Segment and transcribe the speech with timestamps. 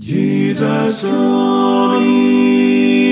[0.00, 3.09] Jesus draw me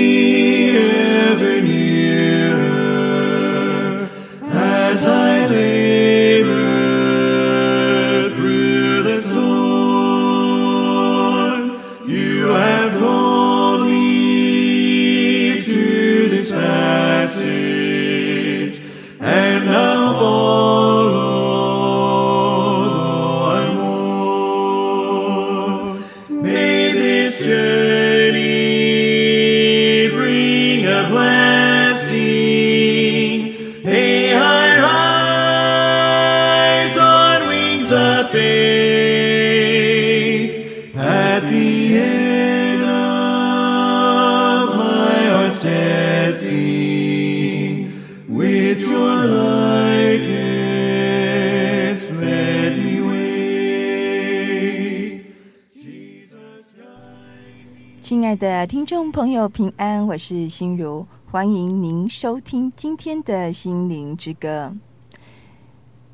[59.59, 64.73] 平安，我是心如，欢迎您收听今天的心灵之歌。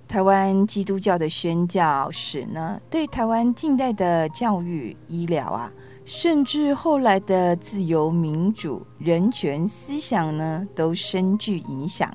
[0.08, 5.72] 台湾基督教的宣教史呢，对台湾近代的教育、医疗啊，
[6.04, 12.12] 甚至后来的自由民主、人权思想呢，都深具影响。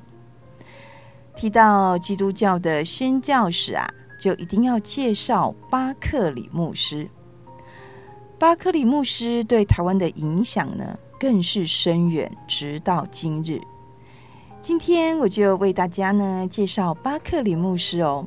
[1.33, 3.87] 提到基督教的宣教史啊，
[4.19, 7.09] 就一定要介绍巴克里牧师。
[8.37, 13.61] 巴克里牧师对台湾的影响呢，更是深远，直到今日。
[14.59, 18.25] 今天我就为大家呢介绍巴克里牧师哦，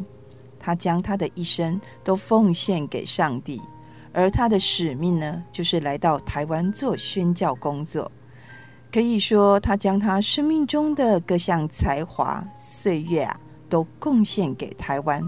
[0.61, 3.61] 他将他的一生都奉献给上帝，
[4.13, 8.09] 而他的使命呢，就是来到台湾做宣教工作。
[8.93, 13.37] 可以说，他将他生命中的各项才华、岁月啊，
[13.69, 15.21] 都贡献给台湾。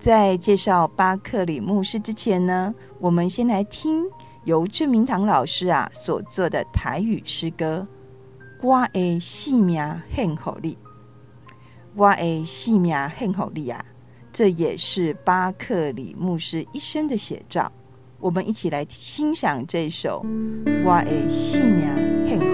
[0.00, 4.06] 在介绍巴克里牧师之前呢，我们先来听
[4.44, 7.86] 由郑明堂老师啊所作的台语诗歌
[8.66, 9.82] 《我的性命
[10.14, 10.74] 献给你》，
[11.94, 13.84] 我的性命献给你啊，
[14.32, 17.72] 这也是巴克里牧师一生的写照。
[18.20, 20.22] 我们一起来欣赏这首
[20.84, 21.86] 《我的性命
[22.26, 22.53] 很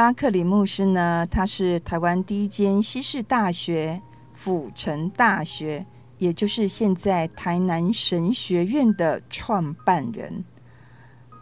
[0.00, 4.00] 巴克里牧师呢，他是台湾第一间西式大学
[4.32, 5.84] 辅仁大学，
[6.16, 10.42] 也就是现在台南神学院的创办人。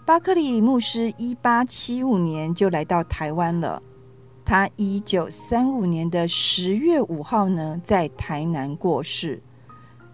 [0.04, 3.80] 巴克里牧师一八七五年就来到台湾了，
[4.44, 9.40] 他一九三五年的十月五号呢，在台南过世，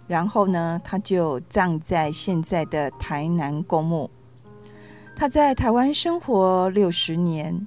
[0.06, 4.10] 然后呢，他就葬在现在的台南公墓。
[5.16, 7.66] 他在台湾生活六十年。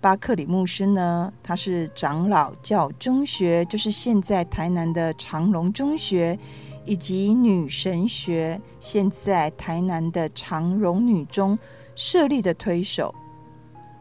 [0.00, 6.38] 巴克里牧师呢，他是长老教中学，就是现在台南的长荣中学，
[6.84, 11.58] 以及女神学，现在台南的长荣女中
[11.96, 13.12] 设立的推手。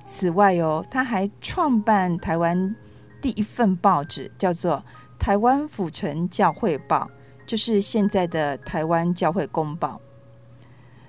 [0.06, 2.76] 此外哦，他还创办台湾
[3.20, 4.76] 第一份报纸，叫做
[5.18, 7.10] 《台湾府城教会报》，
[7.48, 10.00] 就是现在的台湾教会公报。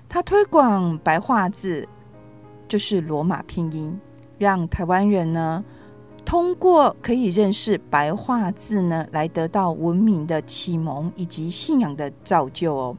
[0.09, 1.87] 他推广白话字，
[2.67, 3.97] 就是罗马拼音。
[4.39, 5.63] 让台湾人呢，
[6.25, 12.97] 通过可以认识白话字呢，来得到文明的启蒙以及信仰的造就哦。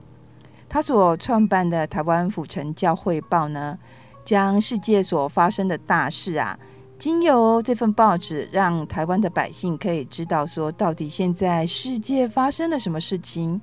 [0.69, 3.79] 他所创办的台湾府城教会报呢，
[4.25, 6.59] 将世界所发生的大事啊，
[6.99, 13.61] 经由这份报纸，让台湾的百姓可以知道说，到底现在世界发生了什么事情。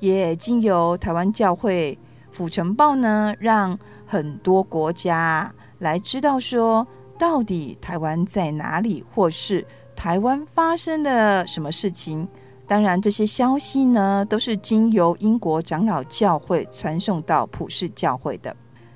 [0.00, 1.98] 也经由台湾教会
[2.32, 6.86] 府城报呢，让很多国家来知道说。
[7.18, 12.28] 到底台湾在哪里，或是台湾发生了什么事情？
[12.66, 18.54] 当然，这些消息呢，都是经由英国长老教会传送到普世教会的。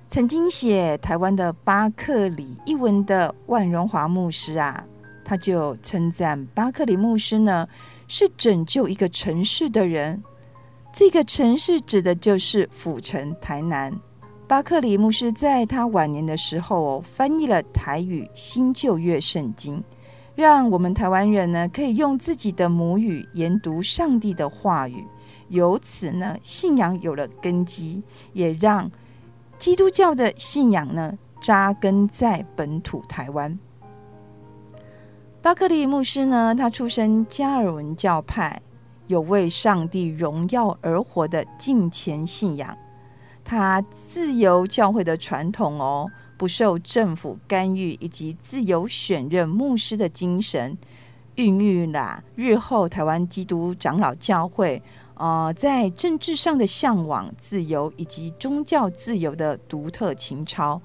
[0.08, 4.84] 曾经写台湾的巴克里一文的万荣华牧师啊，
[5.24, 7.66] 他就称赞巴克里牧师呢，
[8.06, 10.22] 是拯救一个城市的人。
[10.92, 13.98] 这个城市指的就是府城台南。
[14.52, 19.82] 巴克里牧师在他晚年的时候，翻译了台语新旧约圣经，
[20.34, 25.06] 让我们台湾人呢可以用自己的母语研读上帝的话语，
[25.48, 28.02] 由此呢信仰有了根基，
[28.34, 28.92] 也让
[29.58, 33.58] 基督教的信仰呢扎根在本土台湾。
[35.40, 38.60] 巴克里牧师呢，他出身加尔文教派，
[39.06, 42.76] 有为上帝荣耀而活的敬虔信仰。
[43.52, 50.78] 他自由教会的传统哦，不受政府干预，以及自由选任牧师的精神，
[51.34, 54.82] 孕育了日后台湾基督长老教会
[55.16, 60.80] 呃，在政治上的向往自由以及宗教自由的独特情操。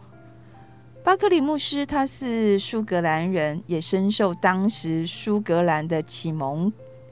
[1.06, 6.70] 巴克里牧师他是苏格兰人，也深受当时苏格兰的启蒙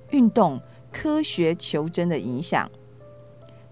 [0.09, 0.59] 运动、
[0.91, 2.69] 科学求真的影响。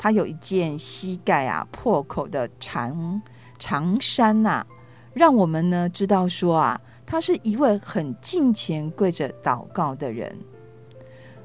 [0.04, 3.22] 他有一件膝盖啊破口的长
[3.58, 4.68] 长衫呐、
[5.14, 10.38] 让我们呢知道说啊，他是一位很敬虔跪着祷告的人。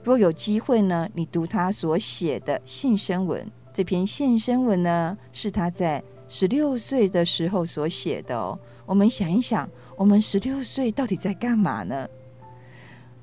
[0.03, 8.59] 若有机会呢，你读他所写的献身文，这篇献身文呢是他在十六岁的时候所写的哦。
[8.85, 12.09] 我们想一想，我们十六岁到底在干嘛呢？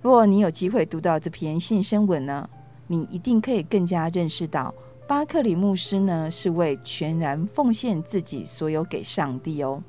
[0.01, 2.50] 若你有机会读到这篇献身文呢，
[2.88, 4.74] 你一定可以更加认识到。
[5.08, 9.84] 巴克里牧师呢，是为全然奉献自己所有给上帝哦，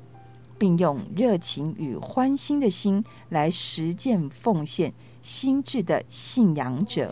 [0.59, 4.93] 并用热情与欢欣的心来实践奉献
[5.23, 7.11] 心智的信仰者。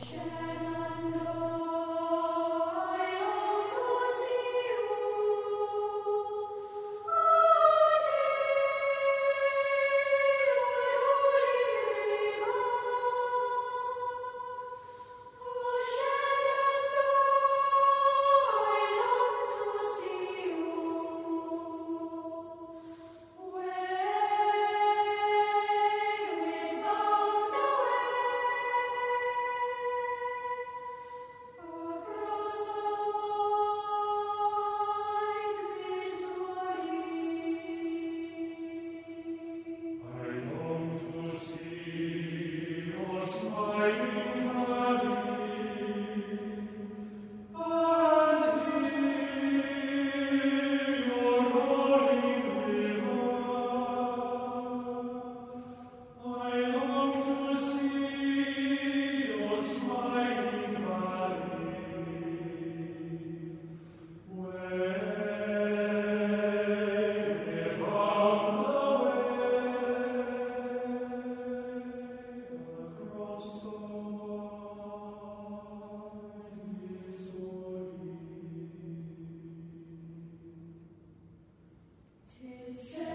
[82.68, 83.15] His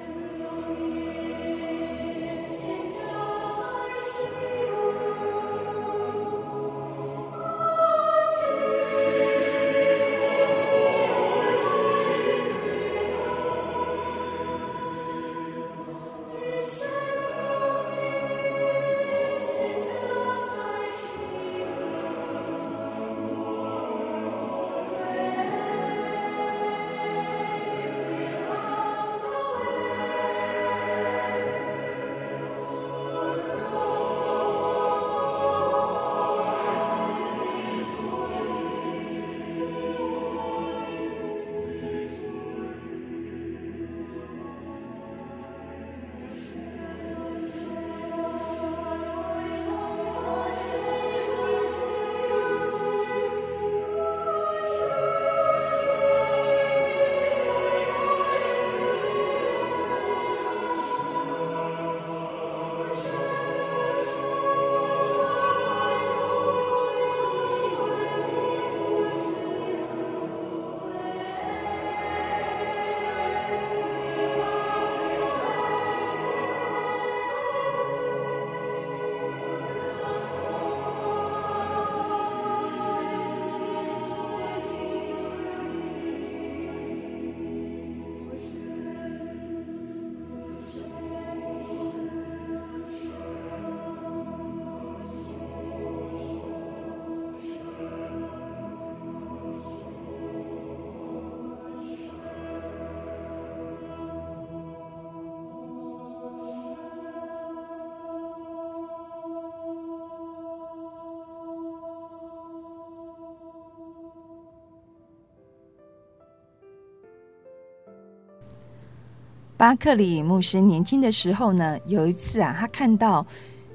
[119.60, 123.26] 巴克里牧师年轻的时候呢，有一次啊，他看到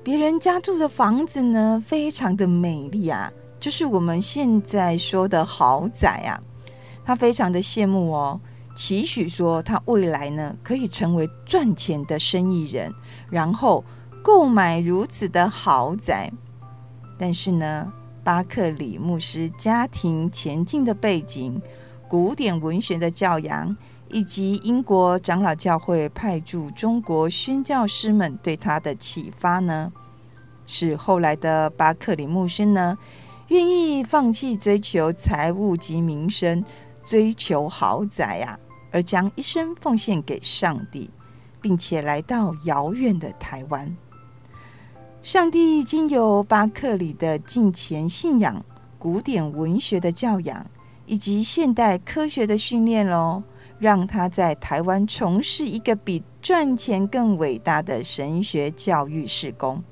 [0.04, 6.42] 别人家住的房子呢，非常的美丽啊，就是我们现在说的豪宅啊，
[7.06, 8.42] 他非常的羡慕哦，
[8.76, 12.92] 期许说他未来呢可以成为赚钱的生意人，
[13.30, 13.86] 然后
[14.24, 16.32] 购买如此的豪宅。
[17.16, 21.62] 但是呢，巴克里牧师家庭前进的背景、
[22.08, 23.78] 古典文学的教养。
[24.16, 29.92] 以及英国长老教会派驻中国宣教师们对他的启发呢，
[30.66, 32.98] 使后来的巴克里牧师呢，
[33.50, 36.64] 愿意放弃追求财务及名声，
[37.04, 38.58] 追求豪宅啊，
[38.90, 41.10] 而将一生奉献给上帝，
[41.60, 43.98] 并且来到遥远的台湾。
[45.22, 48.64] 上帝经由巴克里的敬虔信仰、
[48.98, 50.66] 古典文学的教养
[51.06, 53.44] 以及现代科学的训练喽。
[53.80, 59.84] 让他在台湾从事一个比赚钱更伟大的神学教育事工。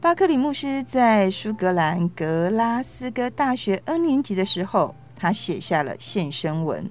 [0.00, 6.88] 巴克里牧师在苏格兰格拉斯哥大学二年级的时候，他写下了献身文，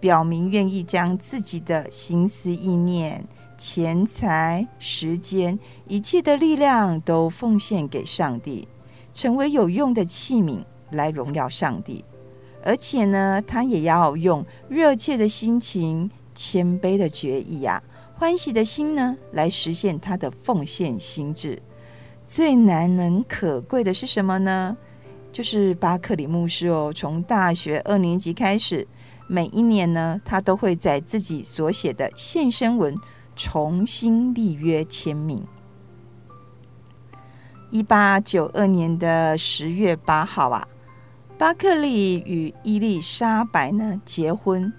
[0.00, 3.24] 表明愿意将自己的心思意念、
[3.56, 8.66] 钱财、时间、一切的力量都奉献给上帝，
[9.14, 10.58] 成为有用的器皿
[10.90, 12.04] 来荣耀上帝。
[12.66, 17.80] 而且呢，他也要用热切的心情、谦卑的决意、啊、
[18.16, 21.62] 欢喜的心呢，来实现他的奉献心志。
[22.24, 24.76] 最难能可贵的是什么呢？
[25.32, 28.88] 就是巴克里牧师哦，从大学二年级开始，
[29.28, 32.96] 每一年呢，他都会在自己所写的献身文
[33.36, 35.46] 重新立约签名。
[37.70, 40.66] 一八九二年的十月八号啊。
[41.38, 44.72] 巴克里与伊丽莎白呢结婚，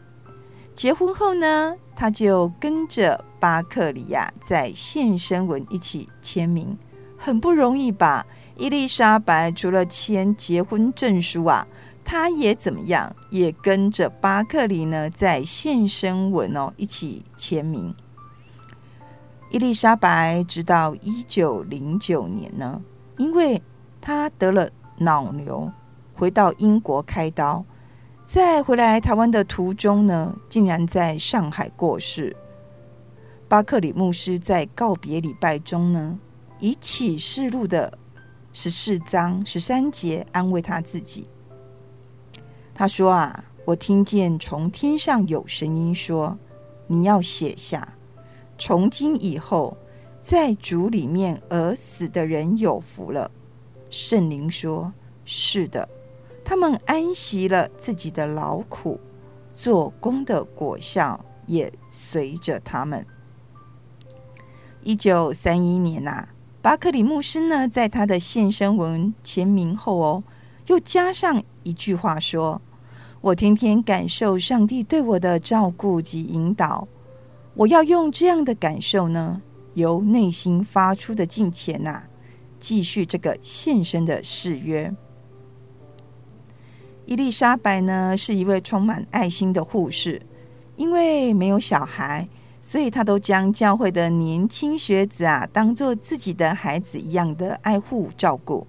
[0.73, 6.75] 结婚后呢，他就跟着巴克里呀在献身文一起签名，
[7.15, 8.25] 很不容易吧？
[8.55, 11.67] 伊丽莎白除了签结婚证书啊，
[12.03, 13.15] 他也怎么样？
[13.29, 17.93] 也跟着巴克里呢在献身文哦一起签名。
[19.51, 22.81] 伊丽莎白直到一九零九年呢，
[23.17, 23.61] 因为
[24.01, 25.71] 她得了脑瘤。
[26.17, 27.63] 回到英国开刀，
[28.25, 32.35] 在回来台湾的途中呢，竟然在上海过世。
[33.47, 36.17] 巴克里牧师在告别礼拜中呢，
[36.59, 37.97] 以启示录的
[38.51, 41.29] 十四章十三节安慰他自己。
[42.73, 46.37] 他说：“啊，我听见从天上有声音说，
[46.87, 47.95] 你要写下，
[48.57, 49.77] 从今以后，
[50.19, 53.29] 在主里面而死的人有福了。”
[53.89, 54.91] 圣灵说
[55.23, 55.87] ：“是的。”
[56.49, 59.01] 他们安息了自己的劳苦，
[59.53, 63.05] 做工的果效也随着他们。
[64.81, 66.29] 一九三一年呐、
[66.61, 70.23] 巴克里牧师呢，在他的献身文签名后哦，
[70.67, 72.61] 又加上一句话说
[73.19, 76.87] ：“我天天感受上帝对我的照顾及引导，
[77.55, 79.41] 我要用这样的感受呢，
[79.73, 82.03] 由内心发出的敬虔呐，
[82.57, 84.95] 继续这个献身的誓约。”
[87.07, 90.21] 伊丽莎白呢，是一位充满爱心的护士，
[90.75, 92.27] 因为没有小孩。
[92.61, 98.67] 所以，他都将教会的年轻学子啊，当做自己的孩子一样的爱护照顾。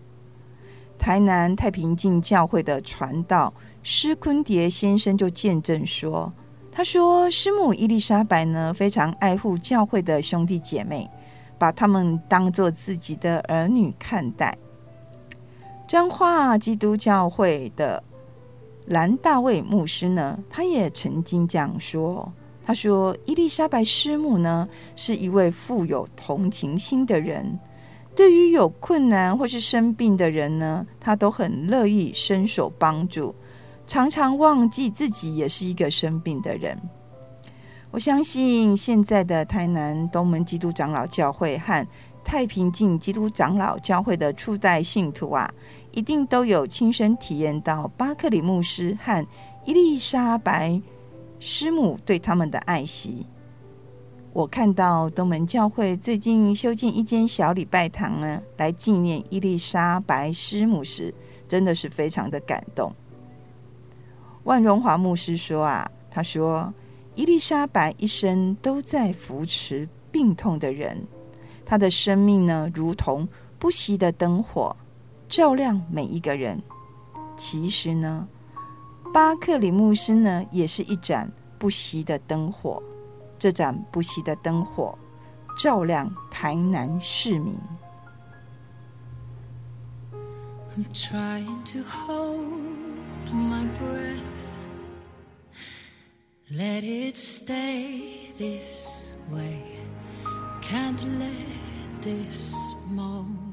[0.97, 6.33] 台南太平径教会的传道施坤蝶先生就见证说
[6.71, 11.11] ：“他说，师母伊丽莎白呢，非常爱护教会的兄弟姐妹，
[11.59, 14.57] 把他们当做自己的儿女看待。”
[15.89, 18.05] 彰化基督教会的
[18.89, 22.33] 兰大卫牧师呢，他也曾经这样说。
[22.65, 27.59] 他说：“伊丽莎白师母呢，是一位富有同情心的人。
[28.15, 33.35] 对于有困难或是生病的人呢，他都很乐意伸手帮助，
[33.87, 36.79] 常常忘记自己也是一个生病的人。
[37.91, 41.87] 我相信现在的台南东门基督长老教会和
[42.23, 45.51] 太平径基督长老教会的初代信徒啊，
[45.93, 49.27] 一定都有亲身体验到巴克里牧师和
[49.65, 50.81] 伊丽莎白。”
[51.41, 53.25] 师母对他们的爱惜，
[54.33, 61.15] 我看到东门教会最近修建一间小礼拜堂呢，来纪念伊丽莎白师母时，
[61.47, 62.93] 真的是非常的感动。
[64.43, 66.75] 万荣华牧师说啊，他说
[67.15, 71.07] 伊丽莎白一生都在扶持病痛的人，
[71.65, 73.29] 她的生命呢，如同
[73.61, 74.75] 不熄的灯火，
[75.29, 76.63] 照亮每一个人。
[77.37, 78.29] 其实呢。
[79.11, 82.83] 巴克里牧师呢，也是一盏不熄的灯火。
[83.39, 84.99] 这盏不熄的灯火，
[85.57, 87.59] 照亮台南市民。
[90.77, 94.21] I'm trying to hold my breath,
[96.53, 99.63] let it stay this way,
[100.61, 102.55] can't let this
[102.89, 103.48] moment.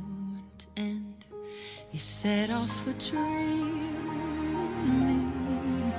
[1.95, 3.85] You set off a dream.
[4.67, 5.93] in me,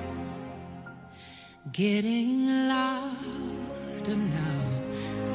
[1.73, 4.61] Getting louder now.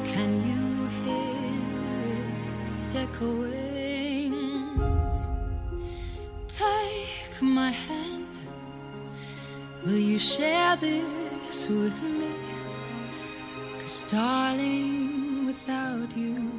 [0.04, 0.62] Can you
[1.02, 4.36] hear it echoing?
[6.46, 8.28] Take my hand.
[9.84, 12.36] Will you share this with me?
[13.80, 16.52] Cause darling, without you,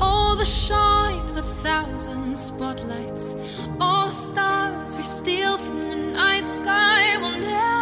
[0.00, 3.36] all the shine of a thousand spotlights,
[3.80, 7.73] all the stars we steal from the night sky will never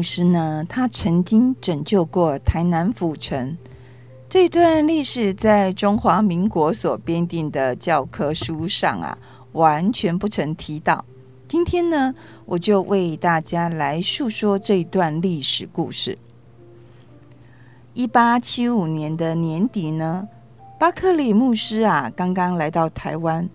[0.00, 3.58] 牧师呢，他曾经拯救过台南府城。
[4.30, 9.18] 这段历史在中华民国所编定的教科书上啊，
[9.52, 11.04] 完全不曾提到。
[11.46, 12.14] 今天呢，
[12.46, 16.16] 我就为大家来述说这段历史故事。
[17.92, 20.26] 一八七五年的年底呢，
[20.78, 23.46] 巴克里牧师啊，刚刚来到台湾，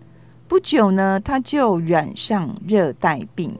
[0.47, 3.57] 不久呢，他就染上热带病。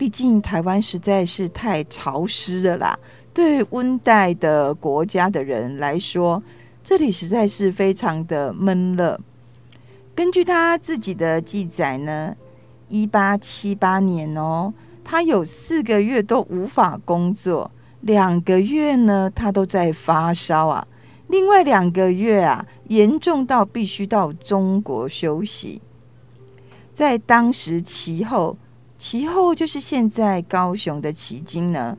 [0.00, 2.98] 毕竟台湾实在是太潮湿了啦。
[3.34, 6.42] 对温带的国家的人来说，
[6.82, 9.20] 这里实在是非常的闷热。
[10.14, 12.34] 根据他自己的记载呢，
[12.88, 14.72] 一八七八年哦，
[15.04, 20.88] 他有四个月都无法工作，两个月呢，他都在发烧啊。
[21.26, 25.82] 另外两个月啊，严重到必须到中国休息。
[26.94, 28.56] 在当时其后，
[29.00, 31.96] 其后就是现在高雄的旗津呢。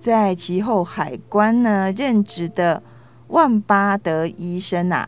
[0.00, 2.82] 在其后海关呢任职的
[3.26, 5.06] 万巴德医生啊，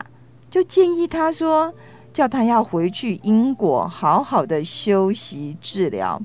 [0.51, 1.73] 就建议他说，
[2.13, 6.21] 叫他要回去英国好好的休息治疗。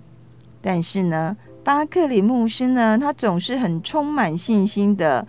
[0.61, 5.27] 但是呢，巴克里牧师呢，他总是很充满信心的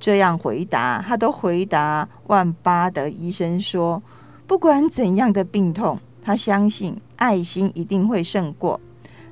[0.00, 4.02] 这样回答，他都回答万巴德医生说，
[4.48, 8.80] 不管怎样的病痛，他相信爱心一定会胜过，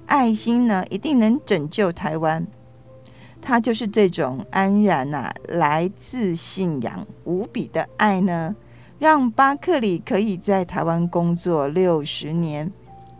[0.09, 2.45] 爱心呢一定能拯救台湾。
[3.41, 8.55] 他就是这种安然呐、啊，来自信仰无比的爱呢，
[8.99, 12.71] 让巴克里可以在台湾工作六十年，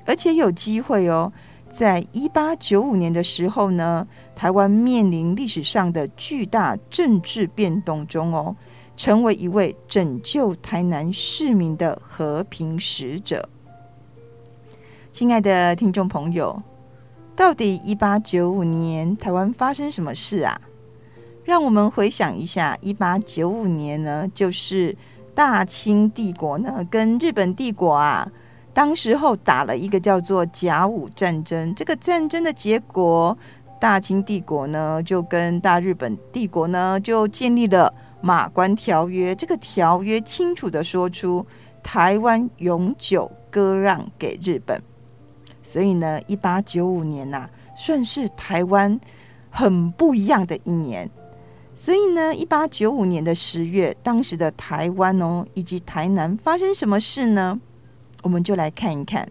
[0.05, 1.33] 而且有机会哦，
[1.71, 8.57] 在一八九五年的时候呢，台湾面临历史上的巨大政治变动中哦，
[8.97, 13.49] 成为一位拯救台南市民的和平使者。
[15.13, 16.61] 亲爱的听众朋友。
[17.39, 20.61] 到底一八九五年台湾发生什么事啊？
[21.45, 24.97] 让我们回想一下，一八九五年呢，就是
[25.37, 28.29] 大清帝国呢跟日本帝国啊，
[28.75, 31.73] 当时候打了一个叫做甲午战争。
[31.77, 33.39] 这个战争的结果，
[33.81, 39.33] 大清帝国呢就跟大日本帝国呢就建立了马关条约。
[39.33, 41.47] 这个条约清楚的说出
[41.85, 44.83] 台湾永久割让给日本。
[45.71, 48.99] 所以呢，一八九五年呐、啊，算是台湾
[49.51, 51.11] 很不一样的一年。
[51.75, 57.61] 所以呢，一八九五年的十月，当时的台湾哦，以及台南发生什么事呢？
[58.23, 59.29] 我们就来看一看。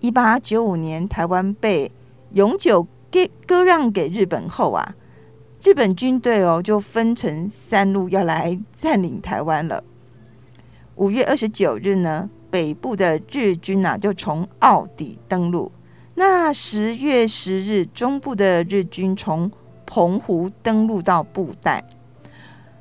[0.00, 1.92] 一八九五年，台湾被
[2.32, 4.94] 永久给割让给日本后啊，
[5.62, 9.84] 日本军队哦就分成三路要来占领台湾了。
[10.96, 15.70] 五月二十九日呢，北部的日军啊，就从澳底登陆。
[16.14, 19.50] 那十月十日，中部的日军从
[19.86, 21.84] 澎湖登陆到布袋。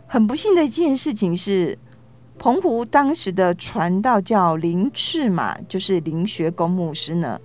[0.08, 1.78] 很不幸的一件事情是，
[2.40, 7.40] 澎湖当时的传道叫林赤马，就是林学公牧师呢，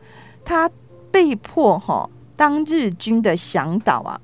[0.44, 0.70] 他
[1.10, 4.20] 被迫哈当日军的向导啊，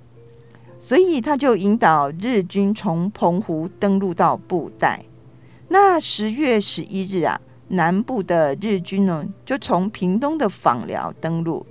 [0.78, 5.04] 所以他就引导日军从澎湖登陆到布袋。
[5.68, 7.40] 那十月十一日啊。
[7.68, 11.66] 南部的日军呢，就从屏东的枋寮登陆。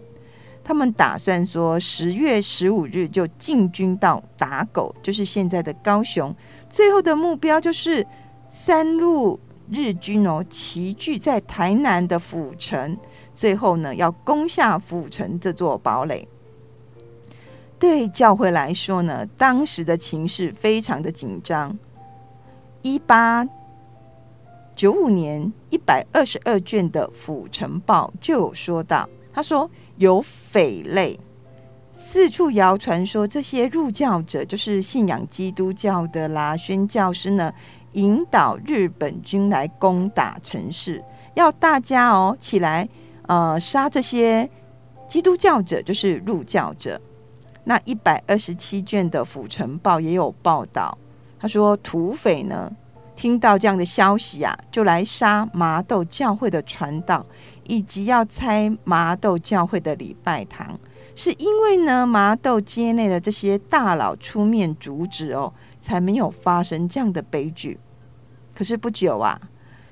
[0.63, 6.35] 他们打算说，十月十五日就进军到打狗，就是现在的高雄。
[6.69, 8.05] 最后的目标就是
[8.49, 9.39] 三路
[9.71, 12.97] 日军哦，齐聚在台南的府城，
[13.33, 16.27] 最后呢，要攻下府城这座堡垒。
[17.79, 21.77] 对教会来说呢，当时的情势非常的紧张。
[22.81, 23.45] 一八
[24.77, 31.19] 九五年一百二十二卷的《府城报》就有说到，他说有匪类，
[31.93, 37.51] 四处谣传说这些入教者就是信仰基督教的啦，宣教师呢
[37.93, 42.87] 引导日本军来攻打城市，要大家哦起来，
[43.23, 44.47] 呃杀这些
[45.07, 47.01] 基督教者，就是入教者。
[47.63, 50.95] 那一百二十七卷的《府城报》也有报道，
[51.39, 52.71] 他说土匪呢。
[53.17, 57.25] 听到这样的消息啊，就来杀麻豆教会的传道，
[57.65, 60.79] 以及要拆麻豆教会的礼拜堂，
[61.15, 65.51] 是因为呢麻豆街内的这些大佬出面阻止哦，
[65.81, 67.79] 才没有发生这样的悲剧。
[68.53, 69.41] 可是不久啊，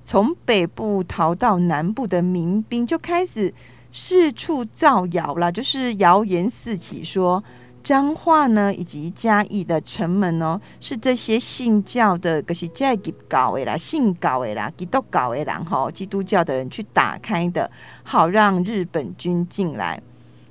[0.03, 3.51] 从北部逃到南部的民兵就开始
[3.91, 7.43] 四处造谣了，就是谣言四起说。
[7.85, 17.69] 彰化呢，以及嘉义的城门哦，是这些信教的，可是在给搞的啦，信教的啦，基督教的人哈，基督教的人去打开的，
[18.01, 20.01] 好让日本军进来。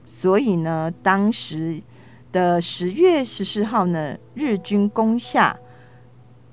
[0.04, 1.82] 所以呢，当时
[2.30, 5.58] 的十月十四号呢，日军攻下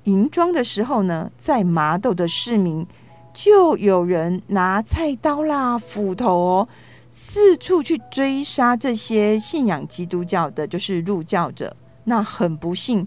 [0.02, 2.84] 银庄的时候呢，在麻豆的市民
[3.32, 6.68] 就有人拿菜刀啦、斧头哦，
[7.14, 11.76] 四处去追杀这些信仰基督教的，就是入教者。
[12.04, 13.06] 那很不幸，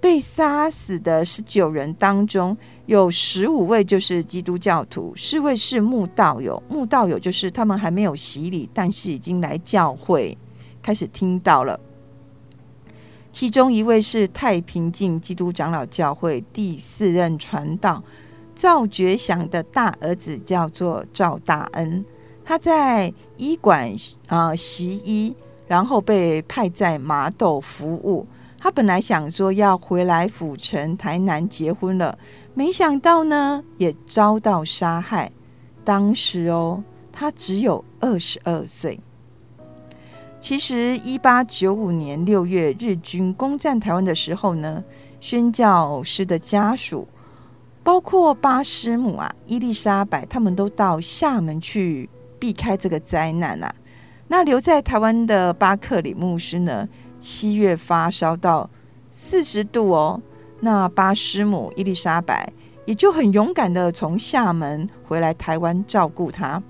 [0.00, 6.60] 被杀死的十九人当中，有十五位就是基督教徒，四位是慕道友。
[6.68, 10.36] 慕道友就是他们还没有洗礼，但是已经来教会
[10.82, 11.78] 开始听到了。
[13.30, 18.02] 其中一位是太平境基督长老教会第四任传道
[18.54, 22.04] 赵觉祥的大儿子，叫做赵大恩。
[22.44, 23.90] 他在医馆
[24.26, 25.34] 啊习医，
[25.66, 28.26] 然后被派在麻豆服务。
[28.58, 32.18] 他本来想说要回来府城台南结婚了，
[32.54, 35.32] 没想到呢，也遭到杀害。
[35.84, 39.00] 当时哦，他只有二十二岁。
[40.40, 44.84] 其实，一八九五年六月，日军攻占台湾的时候呢，
[45.20, 47.08] 宣教师的家属，
[47.82, 53.74] 包括巴师母啊、伊丽莎白，他们都到厦门去避开这个灾难啊。
[54.28, 58.68] 那留在台湾的巴克里牧师呢，七月发烧到
[59.10, 60.20] 四十度哦。
[60.60, 62.50] 那巴师母伊丽莎白
[62.86, 66.62] 也就很勇敢的从厦门回来台湾照顾他。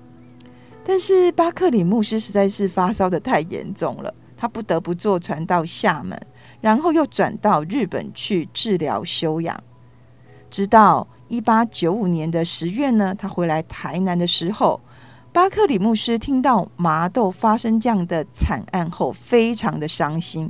[0.83, 6.19] 但是巴克里牧师实在是发烧得太严重了，他不得不坐船到厦门，
[6.61, 9.57] 然后又转到日本去治疗休养。
[10.51, 14.79] 直到一八九五年的十月呢，他回来台南的时候，
[15.35, 20.49] 巴克里牧师听到麻豆发生这样的惨案后，非常的伤心。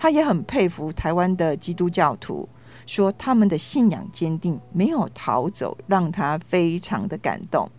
[0.00, 2.48] 他也很佩服台湾的基督教徒，
[2.86, 7.70] 说他们的信仰坚定，没有逃走，让他非常的感动。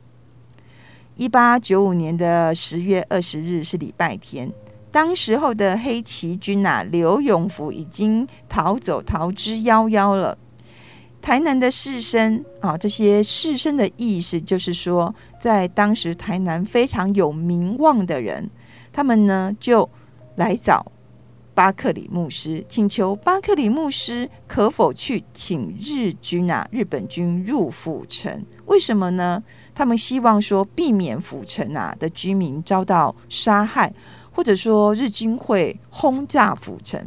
[1.17, 4.49] 一八九五年的十月二十日是礼拜天，
[4.89, 10.37] 当时候的黑旗军啊，刘永福已经逃走，逃之夭夭了。
[11.21, 18.49] 台南的士绅啊，这些士绅的意思就是说，在当时台南非常有名望的人，
[18.93, 19.89] 他们呢就
[20.35, 20.89] 来找
[21.53, 28.45] 巴克里牧师，请求巴克里牧师可否去请日军啊，日本军入府城？
[28.67, 29.43] 为什么呢？
[29.75, 33.93] 他们希望说避免府城啊的居民遭到杀害，
[34.31, 37.03] 或者说日军会轰炸府城。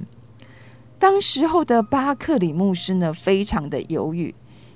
[1.00, 4.34] 当时候的巴克里牧师呢，非常的犹豫，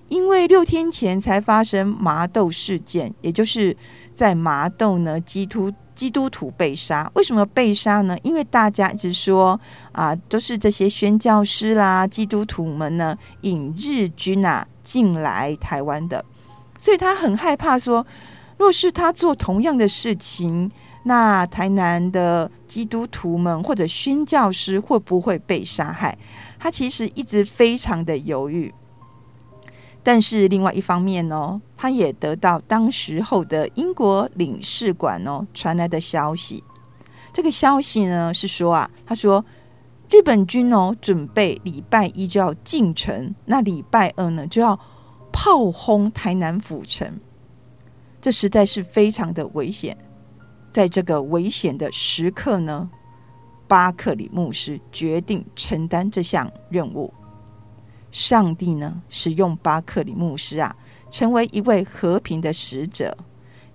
[0.08, 3.76] 因为六天前才发生麻豆事件，也就是
[4.10, 7.08] 在麻豆呢，基督基督徒被杀。
[7.14, 8.16] 为什么被杀呢？
[8.22, 9.60] 因为大家一直说
[9.92, 16.24] 啊，都是这些宣教师啦、基督徒们呢，引日军啊进来台湾的。
[16.78, 18.04] 所以他很害怕说，
[18.56, 20.70] 若是他做同样的事情，
[21.05, 26.19] 那台南的基督徒们或者宣教师会不会被杀害？
[26.59, 28.75] 他其实一直非常的犹豫。
[30.03, 36.62] 但是另外一方面哦，他也得到当时候的英国领事馆哦传来的消息。
[37.33, 39.45] 这个消息呢是说啊，他说
[40.11, 44.79] 日本军哦准备礼拜一就要进城，那礼拜二呢就要。
[45.37, 47.19] 炮轰台南府城，
[48.21, 49.99] 这实在是非常的危险。
[50.74, 52.90] 在这个危险的时刻呢，
[53.68, 57.14] 巴克里牧师决定承担这项任务。
[58.10, 60.74] 上帝呢，使用巴克里牧师啊，
[61.12, 63.16] 成为一位和平的使者。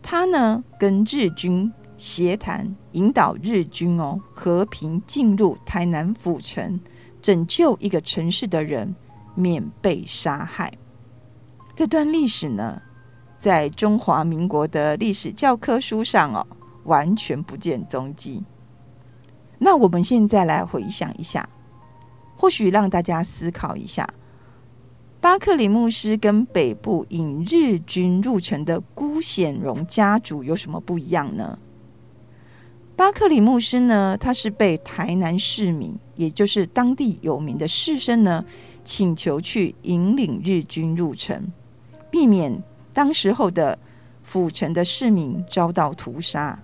[0.01, 6.81] 他呢，跟日军协谈，引导日军哦和平进入台南府城，
[7.21, 8.93] 拯救一个城市的人
[9.35, 10.73] 免被杀害。
[11.73, 12.81] 这段历史呢，
[13.38, 16.45] 在中华民国的历史教科书上哦，
[16.84, 18.44] 完全不见踪迹。
[19.58, 21.50] 那我们现在来回想一下，
[22.38, 24.08] 或许让大家思考一下，
[25.20, 31.60] 巴克里牧师跟北部引日军入城的辜显荣家族有什么不一样呢？
[32.96, 38.44] 巴克里牧师呢，他是被台南市民，也就是当地有名的士绅呢，
[38.84, 41.52] 请求去引领日军入城。
[42.12, 42.63] 避免
[42.94, 43.78] 当时候的
[44.24, 46.62] 府城的市民遭到屠杀。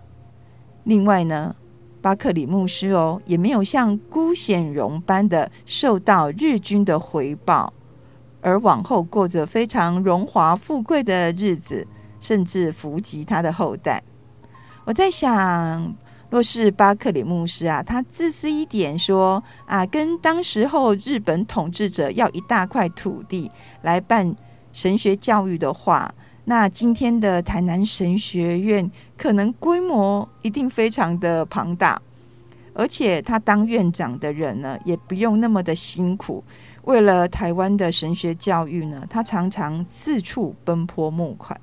[0.85, 1.55] 另外呢，
[2.01, 7.73] 巴克里牧师哦，也没有像辜显荣般的受到日军的回报，
[8.41, 11.85] 而往后过着非常荣华富贵的日子，
[12.19, 14.01] 甚至福及他的后代。
[14.85, 15.95] 我在想，
[16.29, 24.35] 若是巴克里牧师啊，他自私一点说啊，跟当时候日本统治者要一大块土地来办。
[24.71, 26.13] 神学教育的话，
[26.47, 31.99] 那今天的台南神学院可能规模一定非常的庞大，
[32.73, 36.43] 而且他当院长的人呢，也不用那么的辛苦。
[36.84, 41.60] 为了台湾的神学教育呢，他常常四处奔波募款。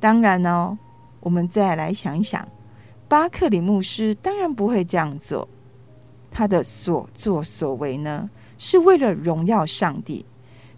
[0.00, 0.78] 当然哦，
[1.20, 2.48] 我们再来想一想，
[3.08, 5.46] 巴克里牧师当然不会这样做。
[6.30, 10.24] 他的所作所为呢，是为了荣耀上帝，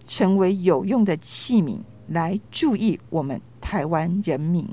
[0.05, 1.79] 成为有用的器皿，
[2.11, 4.67] 来注意我们台湾人民。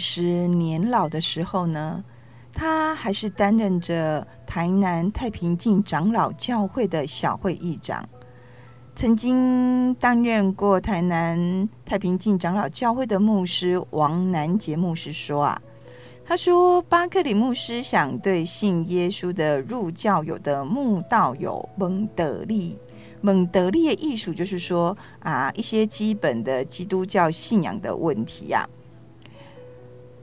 [0.00, 2.02] 师年老的时候呢，
[2.52, 8.08] 他还是担任着台南太平径长老教会的小会议长。
[8.96, 15.62] 曾经担任过台南太平径长老教会的牧师王南杰牧师说啊，
[16.24, 22.78] 他说巴克里牧师想对信耶稣的入教友的慕道友蒙德利，
[23.20, 28.79] 蒙德利的艺术就是说啊，一些基本的基督教信仰的问题呀、啊。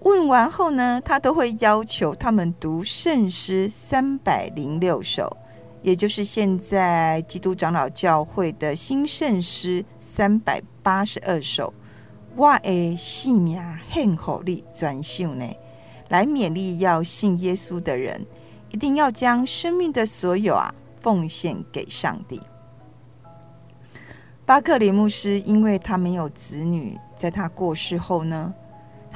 [0.01, 5.35] 问完后呢，他都会要求他们读圣诗三百零六首，
[5.81, 11.73] 也就是现在基督长老教会的新圣诗三百八十二首。
[12.35, 15.45] 我的性命很好力专秀呢，
[16.09, 18.25] 来勉励要信耶稣的人，
[18.69, 22.39] 一定要将生命的所有啊奉献给上帝。
[24.45, 28.53] 巴克里牧师因为他没有子女，在他过世后呢，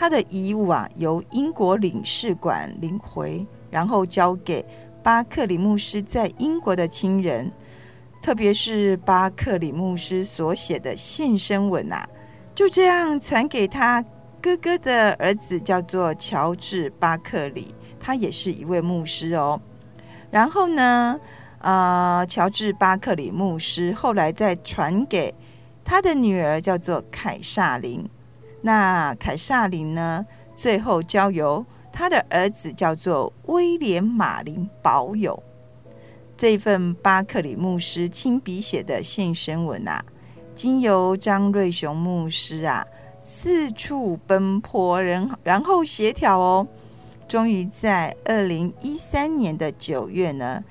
[0.02, 4.66] 他的遗物啊，由英国领事馆领回，然后交给
[5.04, 7.52] 巴克里牧师在英国的亲人，
[8.20, 12.04] 特别是巴克里牧师所写的献身文啊，
[12.56, 14.04] 就这样传给他
[14.42, 17.68] 哥哥的儿子，叫做乔治巴克里，
[18.00, 19.62] 他也是一位牧师哦。
[20.32, 21.20] 然后呢，
[21.60, 25.36] 呃，乔治巴克里牧师后来再传给
[25.86, 28.10] 他的女儿叫做凯萨琳。
[28.62, 35.42] 那凯撒琳呢，最后交由他的儿子叫做威廉马林保有。
[36.38, 40.04] 这份巴克里牧师亲笔写的献身文啊，
[40.56, 42.86] 经由张瑞雄牧师啊
[43.20, 46.68] 四处奔波人，然后协调哦，
[47.28, 50.64] 终于在二零一三年的九月呢，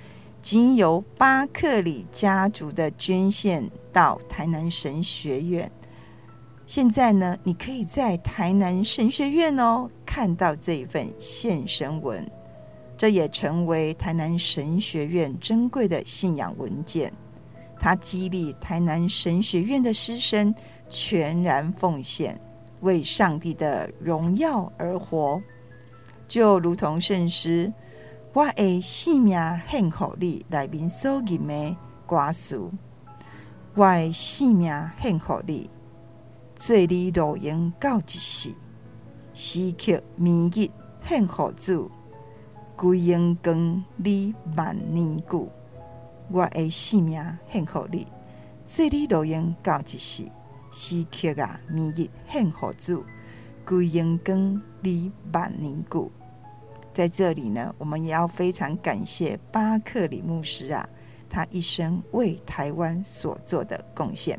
[0.42, 5.70] 经由巴克里家族的捐献到台南神学院。
[6.70, 12.24] 现在呢，你可以在台南神学院哦看到这一份献身文。
[12.96, 17.12] 这也成为台南神学院珍贵的信仰文件。
[17.76, 20.54] 它激励台南神学院的师生
[20.88, 22.40] 全然奉献，
[22.82, 25.42] 为上帝的荣耀而活。
[26.28, 27.72] 就如同圣诗
[28.32, 29.34] “我的性命
[29.68, 32.70] 献给你”里面所吟的歌词
[33.74, 35.68] ：“我的性命献给你，
[36.60, 38.54] 做你路用到一死，
[39.32, 40.70] 时刻绵密
[41.02, 41.90] 献给主。”
[42.76, 45.48] 归荣光你万年久，
[46.30, 48.06] 我的性命献给你，
[48.62, 50.24] 做你路用到一世，
[50.70, 53.04] 时刻啊，绵密献给主，
[53.64, 56.12] 归荣光你万年久。
[56.92, 60.86] 在这里呢，我们也要非常感谢巴克里牧师啊，
[61.26, 64.38] 他一生为台湾所做的贡献。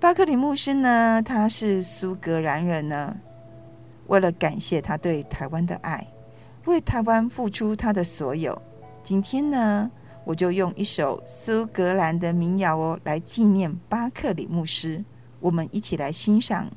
[0.00, 3.16] 巴克里牧师呢，他是苏格兰人呢，
[4.06, 6.06] 为了感谢他对台湾的爱，
[6.66, 8.56] 为台湾付出他的所有。
[9.02, 9.90] 今天呢，
[10.24, 15.04] 我就用一首苏格兰的民谣哦，来纪念巴克里牧师。
[15.40, 16.70] 我们一起来欣赏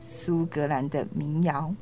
[0.00, 1.72] 苏格兰的民谣。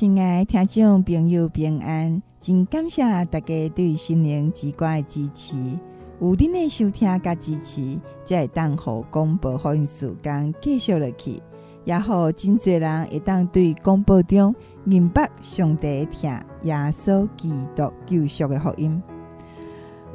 [0.00, 5.54] 亲爱听众朋友平安，真感谢大家对心灵之歌的支持。
[6.18, 11.42] 有恁的收听加支持，才会当互广播福音时间继续落去，
[11.84, 16.30] 也好真侪人会当对广播中明白上帝听
[16.62, 19.02] 耶稣基督救赎的福音。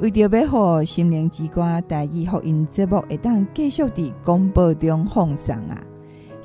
[0.00, 5.80] 为着要互心灵之歌台语福音节目会当继续伫广播中放送啊！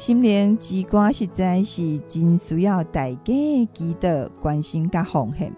[0.02, 5.54] 心灵之歌实在是真需要大家的祈祷、关心甲奉献。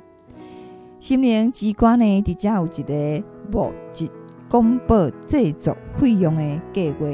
[1.00, 4.12] 心灵之歌呢，伫遮有一个募集
[4.50, 7.08] 广播制作费用的计划，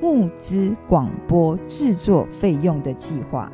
[0.00, 3.50] 募资广播制作费用的计划。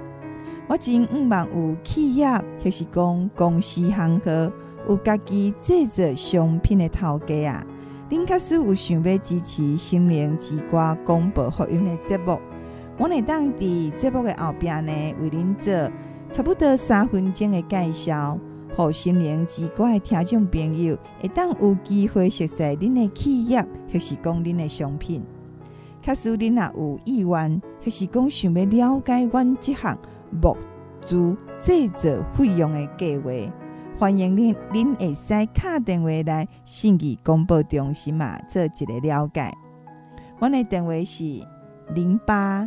[0.69, 2.29] 我真毋望有企业
[2.63, 4.53] 就是讲公司行号
[4.91, 7.67] 有家己制作商品的头家啊，
[8.11, 12.39] 恁假使有想要支持心灵之歌广播福音的节目。
[12.99, 15.73] 我会当伫节目的后边呢，为恁做
[16.33, 18.39] 差不多三分钟的介绍，
[18.75, 25.23] 互心灵之歌的听众朋友会当有机会熟悉恁的企业，或是讲恁的商品。
[26.01, 29.99] 假使恁若有意愿，或是讲想要了解阮这项
[30.31, 30.57] 募
[31.03, 33.31] 资制作费用的计划，
[33.99, 39.53] 欢迎恁恁会使敲电话来信义广播中心嘛，做一个了解。
[40.39, 41.25] 阮的电话是
[41.95, 42.67] 零八。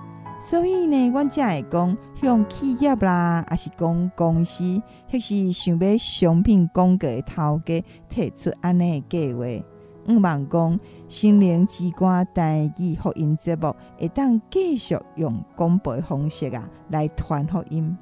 [0.43, 4.63] 所以呢，阮才会讲向企业啦，还是讲公司，
[5.07, 9.45] 迄是想要商品广告的头家提出安尼的计划。
[10.07, 17.95] 毋望讲心灵之歌台语福音节目会当继续用广播方式啊来传福音。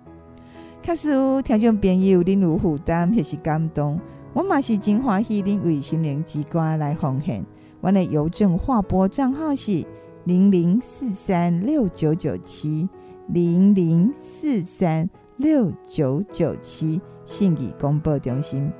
[0.82, 1.10] 假使
[1.42, 4.00] 听众朋友恁有负担迄是感动，
[4.34, 7.46] 我嘛是真欢喜恁为心灵之歌来奉献。
[7.82, 9.86] 阮的邮政划拨账号是。
[10.30, 12.88] 零零四三六九九七，
[13.30, 18.72] 零零四三六九九七，信义广播中心。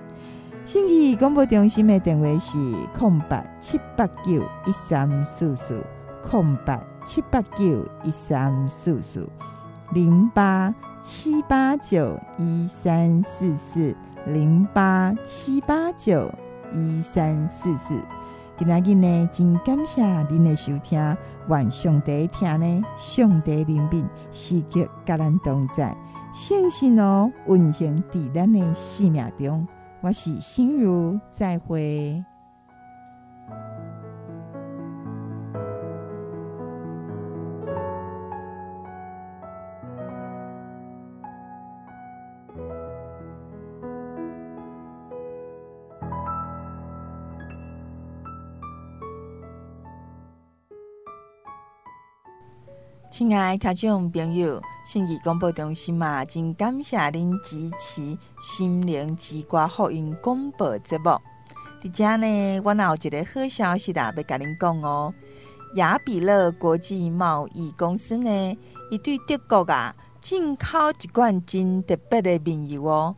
[0.64, 2.56] 信义广播中心的电话是
[2.94, 5.84] 空八七八九一三四四，
[6.22, 9.28] 空八七八九一三四四，
[9.92, 10.72] 零八
[11.02, 13.96] 七八九一三四四，
[14.28, 16.32] 零八七八九
[16.72, 18.00] 一三四四。
[18.56, 21.00] 今仔日呢，真感谢您的收听。
[21.50, 25.98] 愿上帝听呢，上帝怜悯，时刻甲咱同在，
[26.34, 29.68] 信心哦，运行伫咱的生命中。
[30.02, 32.24] 我是心如，再会。
[53.12, 61.10] 亲爱听众朋友，信义广播中心嘛，真感谢您支持心灵之歌福音广播节目。
[61.82, 65.12] 伫遮呢，我有一个好消息啦，要甲您讲哦。
[65.74, 68.58] 雅比乐国际贸易公司呢，
[68.92, 73.16] 伊对德国啊进口一罐真特别的面油哦。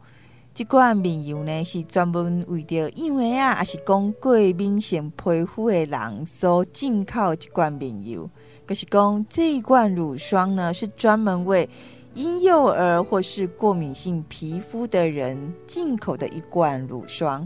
[0.54, 8.30] 这罐面油呢，是专门为着养的啊，还是讲过敏性皮肤的人所进口一罐面油。
[8.72, 11.70] 可是讲这一罐乳霜呢，是专门为
[12.14, 17.46] 婴幼儿或是过敏性皮肤的人进口的一罐乳霜。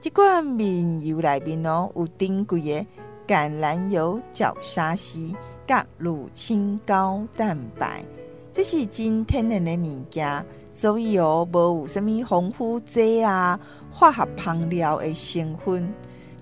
[0.00, 2.86] 这罐面油里面哦，有珍贵的
[3.26, 5.34] 橄榄油、角鲨烯、
[5.66, 8.04] 甲乳清高蛋白，
[8.52, 13.58] 这是真天然的物件，所以哦，无有什么防腐剂啊、
[13.90, 15.92] 化学香料的成分。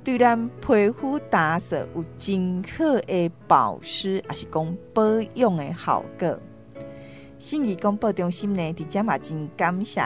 [0.03, 5.03] 对咱皮肤打扫有真好的保湿，还是讲保
[5.35, 6.39] 养的效果。
[7.39, 10.03] 信义广播中心呢，伫遮嘛真感谢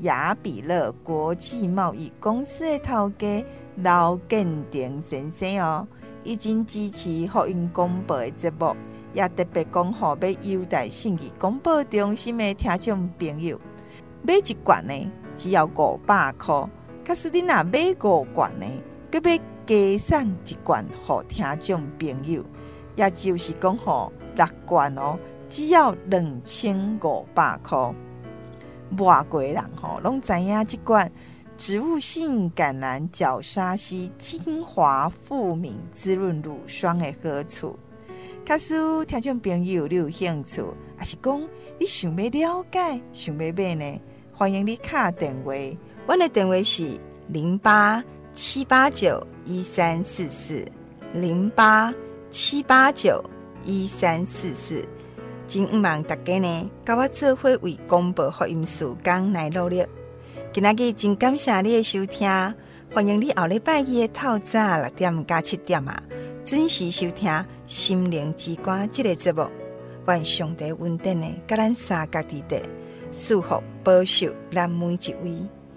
[0.00, 3.44] 雅比乐国际贸易公司的头家
[3.76, 5.86] 刘建廷先生哦，
[6.22, 8.74] 已经支持福音广播的节目，
[9.12, 13.60] 也特别讲好要优待信义广播中心的听众朋友，
[14.22, 14.94] 买一罐呢
[15.36, 16.66] 只要五百块，
[17.06, 18.66] 可是你若买五罐呢，
[19.14, 22.44] 佮要加送一罐给听众朋友，
[22.96, 25.16] 也就是讲好六罐哦，
[25.48, 27.94] 只要两千五百块。
[28.98, 31.10] 外国人吼拢知影这罐
[31.56, 37.78] 植物性橄榄角鲨烯精华富明滋润乳霜的好处。
[38.44, 38.74] 假使
[39.06, 40.60] 听众朋友你有兴趣，
[40.96, 41.40] 还是讲
[41.78, 44.00] 你想要了解、想要买呢？
[44.32, 45.52] 欢迎你卡电话，
[46.08, 46.98] 我的电话是
[47.28, 48.02] 零八
[48.34, 50.64] 七八九一三四四
[51.12, 51.94] 零八
[52.30, 53.24] 七八九
[53.64, 54.84] 一三四四。
[55.46, 59.86] 真毋望大家呢，甲我做伙为广播福音事工来努力。
[60.52, 62.28] 今仔日真感谢你的收听，
[62.92, 66.02] 欢迎你后礼拜日的透早六点加七点啊，
[66.44, 67.32] 准时收听
[67.68, 69.48] 心灵之歌这个节目。
[70.08, 72.60] 愿上帝稳定的，甲咱三角地带
[73.12, 75.48] 祝福保守咱每一位，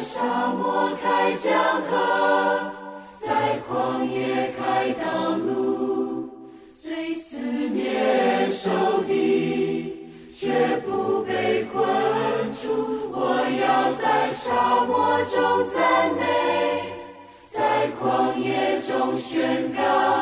[0.00, 2.72] 沙漠开江河
[3.18, 6.30] 在旷野开道路
[6.72, 11.84] 虽四面受敌却不被困
[12.62, 16.94] 住我要在沙漠中赞美
[17.50, 20.19] 在旷野中宣告。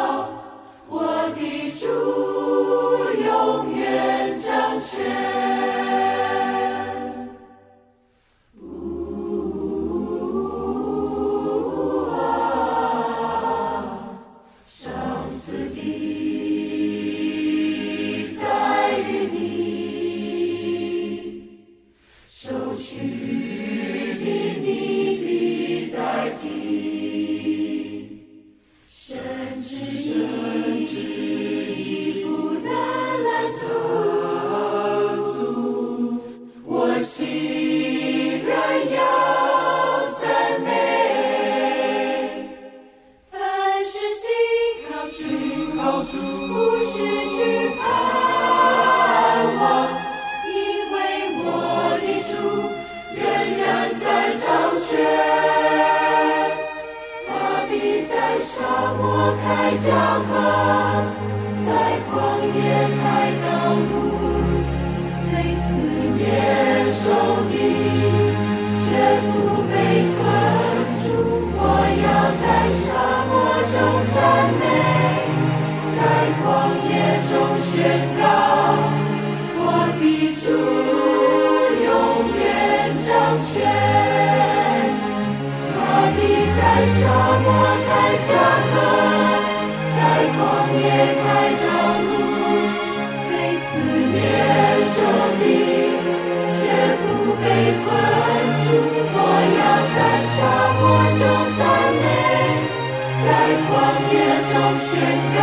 [104.76, 104.90] 宣
[105.34, 105.40] 告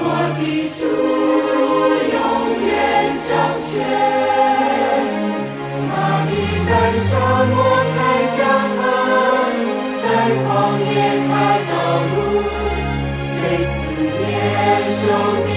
[0.00, 0.02] 我
[0.38, 0.40] 的
[0.78, 0.80] 主
[2.14, 2.16] 永
[2.64, 2.70] 远
[3.28, 3.30] 掌
[3.68, 3.70] 权，
[5.88, 5.90] 他
[6.26, 6.30] 必
[6.64, 6.70] 在
[7.04, 7.10] 沙
[7.44, 7.54] 漠
[7.94, 7.96] 开
[8.36, 8.38] 江
[8.78, 8.80] 河，
[10.02, 10.06] 在
[10.40, 10.46] 旷
[10.88, 10.90] 野
[11.28, 11.30] 开
[11.68, 11.72] 道
[12.08, 12.16] 路，
[13.34, 13.38] 虽
[13.68, 13.76] 四
[14.16, 14.20] 面
[14.88, 15.00] 受
[15.46, 15.50] 敌，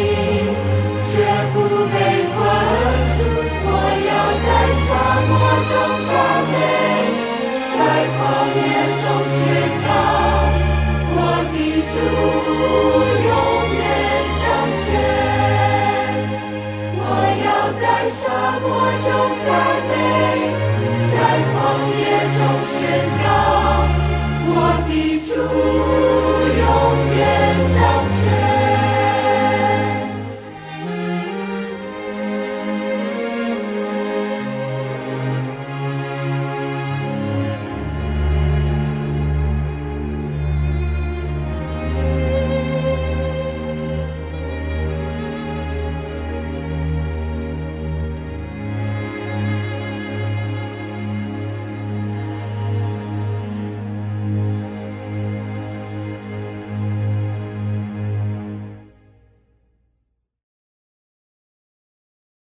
[1.11, 1.13] 绝
[1.53, 1.55] 不
[1.87, 1.95] 被
[2.33, 2.35] 困
[3.15, 3.19] 住。
[3.63, 3.67] 我
[4.09, 4.11] 要
[4.45, 4.49] 在
[4.81, 4.85] 沙
[5.29, 5.31] 漠
[5.69, 5.73] 中
[6.09, 6.11] 赞
[6.51, 6.53] 美，
[7.77, 7.79] 在
[8.17, 8.19] 旷
[8.57, 8.59] 野
[9.01, 9.30] 中。
[18.11, 19.07] 沙漠中
[19.45, 19.47] 赞
[19.87, 19.91] 美，
[21.13, 21.15] 在
[21.47, 21.55] 旷
[21.95, 21.99] 野
[22.35, 22.75] 中宣
[23.23, 23.25] 告，
[24.47, 24.51] 我
[24.85, 24.91] 的
[25.25, 25.31] 主
[26.59, 26.61] 永
[27.15, 27.19] 远。